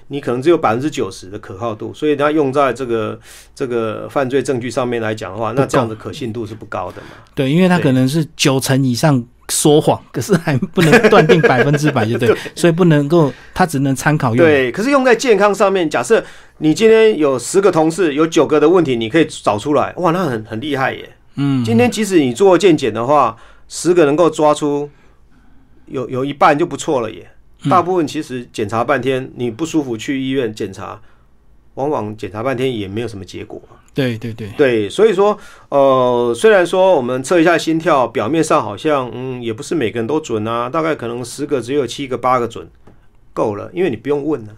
[0.08, 3.18] 你可能只有百分之九十的可靠度，所以它用在这个
[3.54, 7.08] 这个犯罪证据上面来讲的话，那这样的可信度是不高的嘛？
[7.34, 14.44] 对，因为它可能是九成以上说谎， 可是还不能断定百分之百，就对， 所以不能够，它只能参考用。
[14.44, 16.22] 对，可是用在健康上面，假设
[16.58, 21.16] 你今天有十个同事，有九个的问题，你可以找出来，哇，那很很厉害耶。
[21.36, 23.36] 嗯，今天即使你做健检的话。
[23.66, 24.90] 十个能够抓出
[25.86, 27.30] 有有一半就不错了耶。
[27.70, 31.00] 大部分其实检查半天，你不舒服去医院检查，
[31.74, 33.60] 往往检查半天也没有什么结果。
[33.94, 42.68] 对对对对，所以说呃，虽然说我们测一下心跳，表面上好像嗯也不是每个人都准啊，大概可能十个只有七个八个准，
[43.32, 44.52] 够了，因为你不用问呢。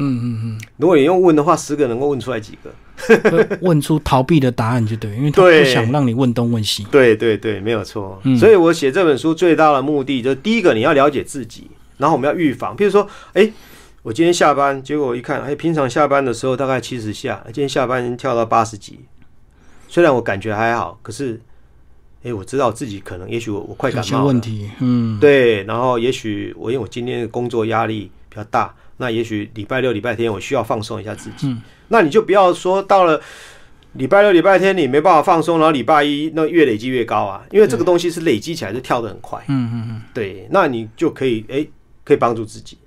[0.00, 2.72] 嗯嗯嗯，如果你用问的话，十个能够问出来几个？
[3.60, 6.84] 问出逃避的答案就对，因为他不想让你问东问西。
[6.90, 8.20] 对对对，没有错。
[8.38, 12.74] 所以我写这本书最大的目的，就是第一个你要了解自己，然后我们要预防。
[12.74, 13.52] 比如说，哎，
[14.02, 19.00] 我今天下班，结果我一看，哎，平常下班的时候大概七十下，今天下班跳到八十几。
[19.86, 21.40] 虽然我感觉还好，可是，
[22.22, 24.24] 哎，我知道自己可能，也许我我快感冒了。
[24.24, 25.62] 问题，嗯，对。
[25.64, 28.74] 然后也许我因为我今天的工作压力比较大。
[29.00, 31.56] 那也许礼拜六、礼拜天我需要放松一下自己，
[31.86, 33.20] 那你就不要说到了
[33.92, 39.38] 礼拜六、礼拜天你没办法放松，然后礼拜一那越累积越高啊，因为这个东西是累积起来是跳得很快。
[39.46, 41.64] 嗯嗯嗯，对，那你就可以哎，
[42.08, 42.78] 可以帮助自己，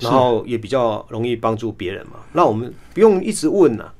[0.00, 2.14] 然后也比较容易帮助别人嘛。
[2.32, 3.92] 那我们不用一直问呐，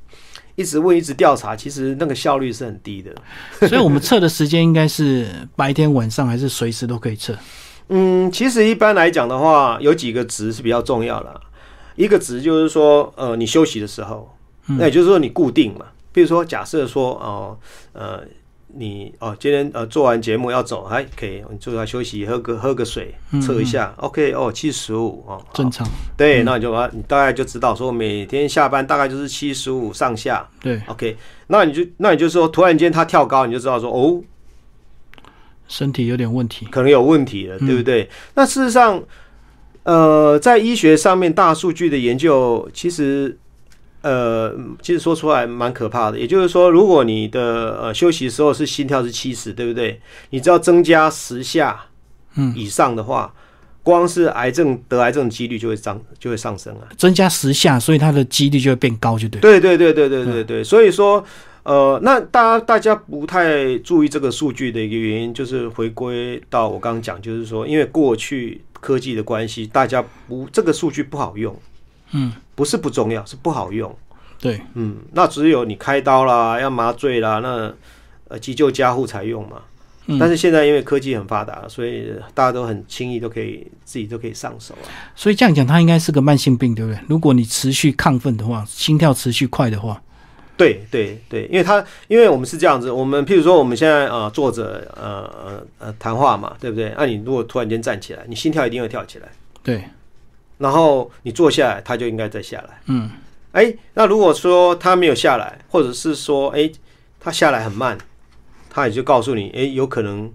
[0.55, 3.13] 一直问、一直调查，其实那个效率是很低的。
[3.69, 7.37] 所以我们测的时间应该是白天、晚上还是随时都可以测？
[7.89, 11.39] 嗯，其实一般来讲的话，有几个值是比较重要的。
[11.95, 15.85] 一个值就是说，呃，你休息的时候，那也就是说你固定嘛。
[16.11, 17.57] 比如说，假设说，哦，
[17.93, 18.21] 呃，
[18.77, 25.87] 你哦，今天呃做完节目要走，还可以，你坐下休息，喝个喝个水，测一下，OK，哦，七十五哦，正常。
[26.17, 30.47] 对，那你就把你大概就知道说，每天下班大概就是七十五上下。
[30.61, 31.15] 对，OK，
[31.47, 34.21] 那你就那你就说，突然间它跳高，你就知道说，哦，
[35.67, 38.09] 身体有点问题，可能有问题了，对不对？
[38.33, 39.03] 那事实上。
[39.83, 43.37] 呃，在医学上面，大数据的研究其实，
[44.05, 46.19] 呃，其实说出来蛮可怕的。
[46.19, 49.99] 也就是说，如果你的呃休息时候是心跳是七十，对不对？
[50.29, 51.85] 你只要增加十下，
[52.35, 53.33] 嗯以上的话，
[53.81, 56.87] 光是癌症得癌症的几率就会上就会上升啊。
[56.95, 59.41] 增加十下，所以它的几率就会变高，就对。
[59.41, 60.63] 对对对对对对对。
[60.63, 61.25] 所以说，
[61.63, 68.61] 呃，那大家大家不太注意这个数据的一个原因，就是回归到我刚刚讲，就是说，因为过去。
[68.81, 71.59] 科技的关系，大家不这个数据不好用，
[72.15, 73.95] 嗯，不是不重要，是不好用。
[74.39, 77.73] 对，嗯，那只有你开刀啦，要麻醉啦，那
[78.27, 79.57] 呃急救加护才用嘛。
[80.07, 84.85] 嗯但是现在因为科技很发达，所以大家都很轻易都可以自己都可以上手啊。
[85.15, 86.99] 所以这样讲，它应该是个慢性病，对不对？
[87.07, 89.99] 如果你持续亢奋的话，心跳持续快的话，
[90.55, 96.93] 对对对，因为它因为我们是这样子，我们譬如说我们现在呃坐着呃呃呃谈话嘛，对不对？
[96.95, 99.27] 那、你如果突然间站起来，你心跳一定会跳起来，
[99.63, 99.85] 对，
[100.57, 102.81] 然后你坐下来，它就应该再下来。
[102.85, 103.09] 嗯，
[103.51, 106.71] 哎，那如果说它没有下来，或者是说哎
[107.19, 107.97] 它下来很慢，
[108.69, 110.31] 它也就告诉你，哎，有可能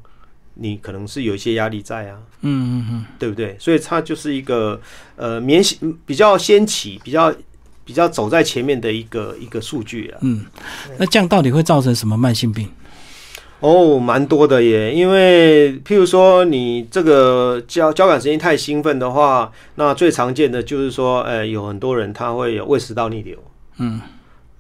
[0.55, 2.19] 你可能是有一些压力在啊。
[2.43, 3.57] 嗯嗯嗯，对不对？
[3.59, 4.81] 所以它就是一个
[5.17, 5.63] 呃免
[6.07, 7.35] 比较先起、比较
[7.85, 10.19] 比较走在前面的一个一个数据啊。
[10.23, 10.47] 嗯，
[10.99, 12.69] 那这样到底会造成什么慢性病？
[13.61, 14.93] 哦，蛮多的耶。
[14.93, 23.37] 因为譬如说你这个交交感神经太兴奋的话，那最常见的就是说，呃，有很多人他会有胃食道逆流，
[23.79, 24.01] 嗯，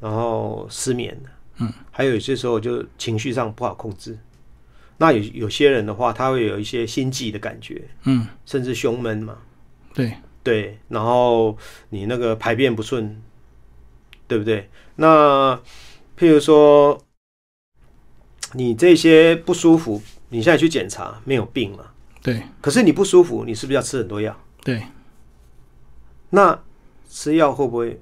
[0.00, 1.18] 然后失眠，
[1.58, 4.18] 嗯，还有有些时候就情绪上不好控制。
[4.98, 9.38] 那有有些人的话，他会有一些心悸的感觉，嗯，甚至胸闷嘛。
[9.94, 11.56] 对，对，然后
[11.88, 13.18] 你那个排便不顺，
[14.28, 14.68] 对不对？
[14.96, 15.58] 那
[16.18, 17.00] 譬如说，
[18.54, 21.84] 你这些不舒服，你现在去检查没有病嘛？
[22.22, 24.36] 对，可是你不舒服，你是不是要吃很多药？
[24.62, 24.82] 对，
[26.30, 26.58] 那
[27.10, 27.98] 吃药会不会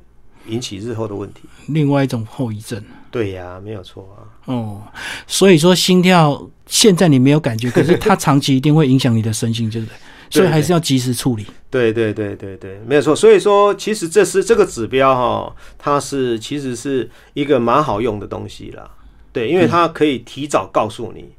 [0.47, 1.43] 引起日后的问题？
[1.69, 2.83] 另外一种后遗症。
[3.11, 4.53] 对呀，没有错啊。
[4.53, 4.83] 哦，
[5.27, 9.95] 所以说心跳现在你没有感觉，可是它长期一定会影响你的身心，对不对？
[10.31, 11.47] 所以还是要及时处理。
[11.71, 13.17] 对对对对对，没有错。
[13.17, 18.91] 所以说，其实这是这个指标哈、它是其实是一个蛮好用的东西啦。
[19.33, 21.33] 对，因为它可以提早告诉你。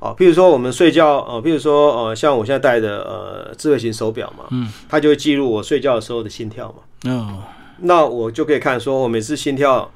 [0.00, 7.10] 哦，譬如说我们睡觉，呃，譬如说呃，像我现在戴的呃智慧型手表嘛，嗯，它就会记录我睡觉的时候的心跳嘛。
[7.10, 7.42] 哦，
[7.78, 9.90] 那我就可以看说，我每次心跳，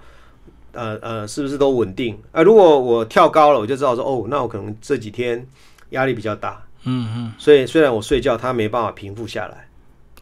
[0.73, 2.19] 呃呃，是不是都稳定？
[2.33, 5.47] 啊、如果我跳高了，我就知道说，哦，那我可能这几天
[5.91, 6.61] 压力比较大。
[6.85, 9.69] 嗯嗯，所以虽然我睡觉，它没办法平复下来，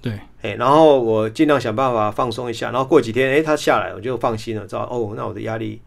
[0.02, 5.80] 对，哎，然后我尽量想办法放松一下，然后过几天，哎，它下来，我就放心了，知道哦，那我的压力，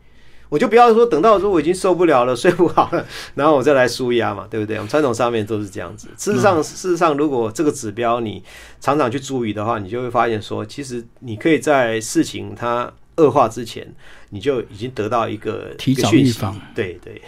[0.54, 4.76] 我就不要说等到说我已经受不了了，睡不好了， 然后我再来舒压嘛，对不对？
[4.76, 6.08] 我们传统上面都是这样子。
[6.16, 8.44] 事实上，事实上，如果这个指标你
[8.80, 13.92] 常常去注意的话，你就会发现说，其实你可以在事情它恶化之前，
[14.30, 16.56] 你就已经得到一个提早预防。
[16.76, 17.20] 对对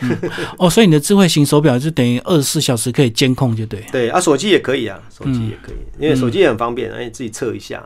[0.59, 7.83] 哦，所以你的智慧型手表就等于二十四小时可以监控，就对，对啊，手机也可以啊，手机也可以，因为手机也很方便，哎，自己测一下。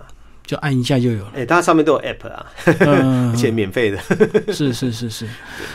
[0.50, 1.32] 就按一下就有了。
[1.36, 4.00] 哎、它上面都有 app 啊，嗯而， 且免费的。
[4.52, 5.28] 是是是是，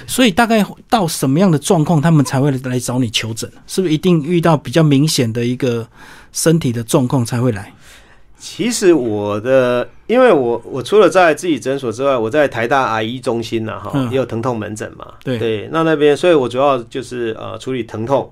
[0.04, 3.48] 所以大概到什么样的状况，他们才会来找你求诊？
[3.68, 5.86] 是不是一定遇到比较明显的一个
[6.32, 7.72] 身体的状况才会来？
[8.36, 15.06] 其实我的，因为我我除了在自己诊所之外，我在台大癌医中心呐、哈、嗯也有疼痛门诊嘛。
[15.22, 18.28] 对那那边，所以我主要就是呃处理疼痛。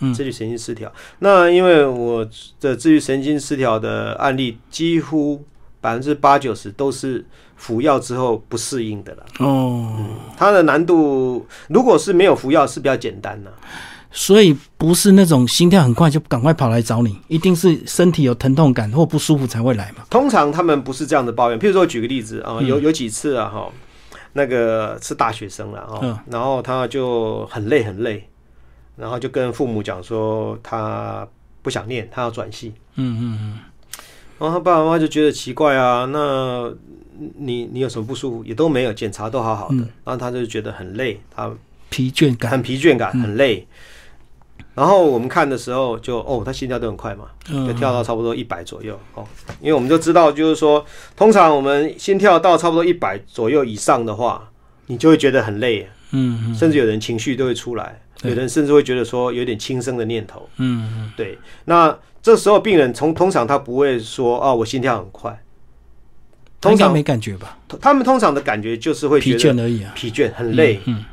[0.00, 0.92] 嗯自律神经失调。
[1.20, 2.28] 那因为我
[2.60, 5.40] 的自律神经失调的案例，几乎
[5.84, 7.22] 百分之八九十都是
[7.56, 9.24] 服药之后不适应的了。
[9.40, 9.94] 哦，
[10.34, 13.52] 它的难度，如果是没有服药，是比较简单的。
[14.10, 20.06] 所以不是那种心跳很快就赶快跑来找你，一定是身体有疼痛感或不舒服才会来嘛。
[20.08, 23.70] 通常他们不是这样的抱怨，譬如说我举个例子啊，嗯有有几次啊哈，
[24.32, 28.26] 那个是大学生了啊，嗯然后他就很累很累，
[28.96, 31.28] 然后就跟父母讲说他
[31.60, 33.58] 不想念，他要转系，嗯嗯嗯，
[34.44, 36.70] 然后他爸爸妈妈就觉得奇怪啊，那
[37.38, 38.44] 你你有什么不舒服？
[38.44, 39.88] 也都没有，检查都好好的，嗯。
[40.04, 41.50] 然后他就觉得很累，他
[41.88, 43.66] 疲倦感，很疲倦感，很累。
[44.74, 49.24] 然后我们看的时候就哦，他心跳都很快嘛，就嗯，跳到差不多一百左右哦，
[49.60, 50.84] 因为我们就知道，就是说，
[51.16, 54.50] 通常我们心跳到差不多一百左右以上的话，
[54.86, 56.54] 你就会觉得很累，嗯嗯。
[56.54, 60.48] 甚至有人情绪都会出来，有人甚至会觉得说有点轻生的念头。
[60.56, 65.44] 嗯嗯，对，那这时候病人从通常他不会说啊，我心跳很快，
[66.58, 67.58] 通常没感觉吧？
[67.82, 70.80] 他们通常的感觉就是会疲倦而已啊，疲倦、很累。
[70.86, 71.04] 嗯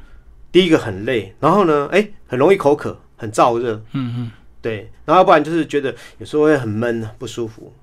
[0.54, 4.32] 第一个很累，然后呢，哎，很容易口渴，很燥热，嗯嗯。
[4.62, 7.74] 对，然后要不然就是觉得有时候会很闷不舒服，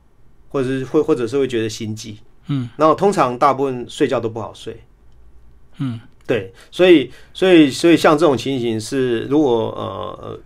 [0.49, 4.83] 或者是会或者是会觉得心悸，嗯，然后通常大部分睡觉都不好睡，
[5.79, 10.41] 嗯，对，所以所以所以像这种情形是，如果呃呃，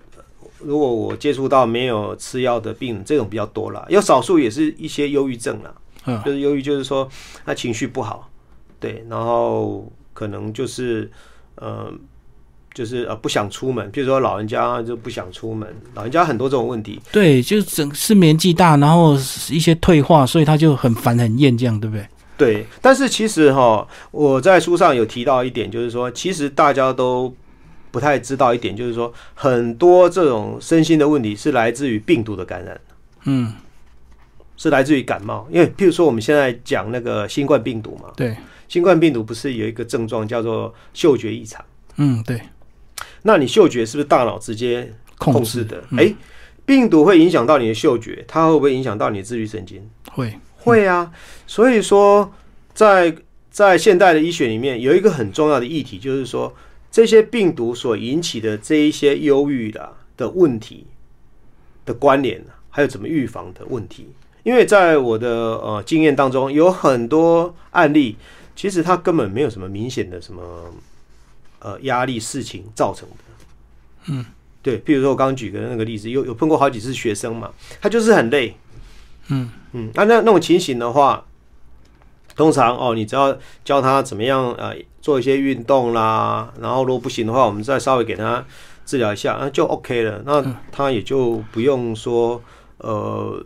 [0.64, 5.73] 如果我接触到没有吃药的病人，这种比较多啦，有少数也是一些忧郁症啦，
[6.06, 7.08] 嗯就是忧郁就是说
[7.44, 8.29] 他情绪不好，
[8.81, 11.10] 对，然后可能就是
[11.56, 11.92] 呃。
[12.75, 19.13] 就是呃不想出门，比如说老人家就不想出门，老人家很多这种问题，对，就是整是年纪大，然后
[19.50, 22.08] 一些退化，所以他就很烦很厌，这样对不对？
[22.38, 27.35] 对，但是其实哈，我在书上有提到一点，就是说，其实大家都
[27.93, 32.81] 不太知道一点，就是说很多这种身心的问题是来自于病毒的感染，
[33.27, 33.53] 嗯，
[34.57, 35.47] 是来自于感冒。
[35.53, 38.35] 因为譬如说我们现在讲那个新冠病毒嘛，对，
[38.67, 41.65] 新冠病毒不是有一个症状叫做嗅觉异常？
[41.97, 42.40] 嗯，对，
[43.23, 45.85] 那你嗅觉是不是大脑直接控控制制的？
[45.90, 46.17] 嗯诶，
[46.65, 49.87] 病毒会影响到你的嗅觉，它会不会影响到你的自律神经？
[50.13, 51.13] 会，会啊，
[51.47, 52.33] 所以说
[52.73, 53.15] 在
[53.51, 56.55] 在现代的医学里面有一个很重要的议题，就是说
[56.93, 60.87] 这些病毒所引起的这一些忧郁的的问题
[61.87, 64.11] 的关联，还有怎么预防的问题。
[64.43, 68.17] 因为在我的呃经验当中，有很多案例，
[68.55, 70.43] 其实它根本没有什么明显的什么
[71.61, 73.15] 呃压力事情造成的。
[74.09, 74.27] 嗯，
[74.61, 78.57] 对，譬如说我刚刚举的那个例子，有有碰过好几次学生嘛，他就是很累，
[79.29, 81.25] 嗯嗯，那那那种情形的话，
[82.35, 88.42] 通常哦，你只要教他怎么样呃做一些运动啦，然后如果不行的话，我们再稍微给他
[88.87, 90.23] 治疗一下，那就 OK 了。
[90.25, 92.40] 那他也就不用说
[92.79, 93.44] 呃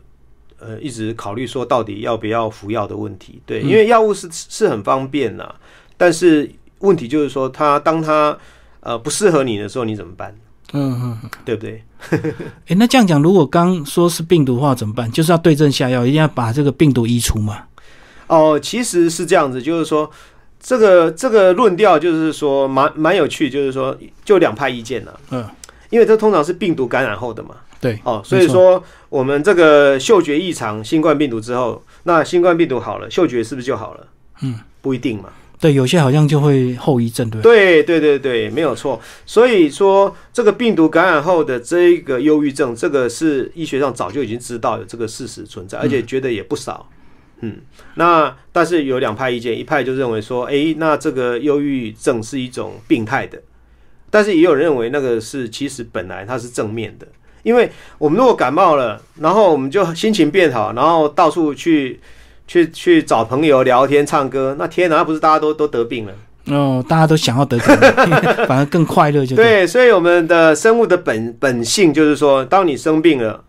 [0.60, 3.40] 呃一直考虑说到底要不要服药的问题。
[3.44, 5.54] 对，因为药物是是很方便啦，
[5.96, 6.48] 但是
[6.80, 8.36] 问题就是说，他当他
[8.80, 10.36] 呃不适合你的时候，你怎么办？
[10.72, 11.30] 嗯嗯嗯。
[11.44, 11.82] 对不对？
[12.68, 15.10] 哎，那这样讲，如果刚说是病毒的话怎么办？
[15.10, 17.64] 就是要对症下药，一定要把这个病毒移除嘛。
[18.26, 20.10] 哦，其实是这样子，就是说，
[20.66, 25.20] 这个这个论调就是说蛮蛮有趣，就是说就两派意见了。
[25.30, 25.48] 嗯，
[25.90, 27.54] 因为这通常是病毒感染后的嘛。
[27.80, 34.08] 对，哦，所以说我们这个嗅觉异常，新冠病毒之后，那新冠病毒好了，嗅觉是不是就好了？
[34.42, 35.28] 嗯，不一定嘛。
[35.60, 38.00] 对，有些好像就会后遗症，对不对对？
[38.00, 39.00] 对对对，没有错。
[39.24, 46.88] 所以说，这个病毒感染后的这一个忧郁症，这个是医学上早就已经知道有这个事实存在，而且觉得也不少。
[46.90, 46.95] 嗯，
[47.94, 53.40] 那但是有两派意见，一派就认为说，诶，那这个忧郁症是一种病态的，
[54.10, 57.06] 但是也有人认为那个是其实本来它是正面的，
[57.42, 62.00] 因为我们如果感冒了，然后我们就心情变好，然后到处去
[62.46, 66.12] 去去找朋友聊天、唱歌，那天哪，那不是大家都都得病了？
[66.46, 67.66] 哦，大家都想要得病，
[68.46, 69.34] 反而更快乐就。
[69.34, 73.42] 对，所以我们的生物的本本性就是说，当你生病了，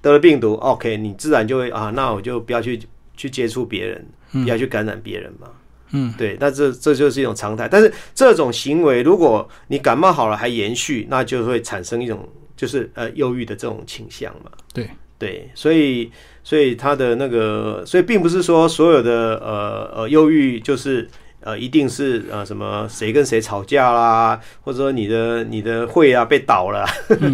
[0.00, 2.80] 得了病毒，OK，你自然就会啊，那我就不要去
[3.18, 5.48] 去接触别人，不要去感染别人嘛。
[5.90, 7.66] 嗯，对，那这这就是一种常态。
[7.66, 14.50] 但是这种行为，如果你感冒好了还延续，那就会产生一种就是呃忧郁的这种倾向嘛。
[14.72, 14.88] 对
[15.18, 16.10] 对，所以
[16.44, 21.08] 所以他的那个，所以并不是说所有的呃呃忧郁就是
[21.40, 26.86] 呃一定是呃什么谁跟谁吵架啦，或者说你的你的会啊被倒了，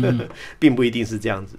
[0.60, 1.58] 并不一定是这样子。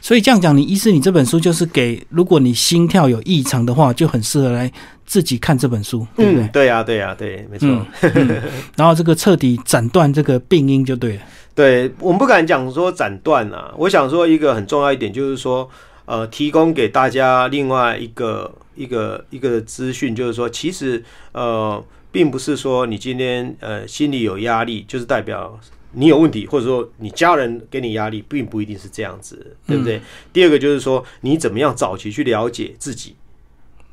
[0.00, 4.70] 所以这样讲，你医师，你这本书就是给，如果你心跳有异常的话，就很适合来
[5.06, 6.42] 自己看这本书，对不对？
[6.44, 7.68] 嗯，对呀、对呀、对，没错。
[7.68, 8.42] 嗯嗯
[8.76, 11.22] 然后这个彻底斩断这个病因就对了。
[11.54, 15.68] 对我们不敢讲说斩断啊，我想说一个很重要一点就是说，
[16.06, 21.02] 呃，提供给大家另外一个一个一个资讯，就是说，其实
[21.32, 25.58] 呃，并不是说你今天呃心里有压力，就是代表
[25.92, 30.00] 你有问题，或者说你家人给你压力，并不一定是这样子，对不对？
[30.32, 33.16] 第二个就是说，你怎么样早期去了解自己，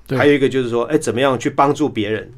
[0.06, 2.34] 对还有一个就是说，哎，怎么样去帮助别人。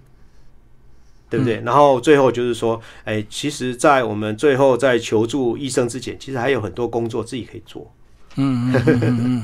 [1.32, 1.62] 对不对？
[1.64, 7.94] 然后最后就是说，哎，其实，在我们最后在求助医生之前，其实还有很多工作自己可以做。
[8.36, 9.44] 嗯嗯嗯嗯嗯，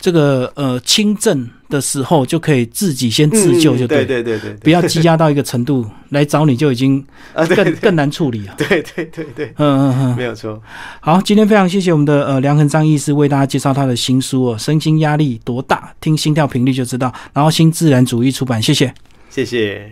[0.00, 8.54] 这个呃轻症的时候就可以自己先自救就嗯对对了，对对对不要积压到一个程度来找你就已经啊，对更更难处理了。
[8.58, 10.60] 对对对对，嗯嗯嗯，没有错。
[11.00, 17.12] 好，今天非常谢谢我们的呃梁恒章医师为大家介绍他的新书哦，身心压力多大，听心跳频率就知道。
[17.32, 18.92] 然后新自然主义出版，谢谢。
[19.30, 19.90] 谢谢。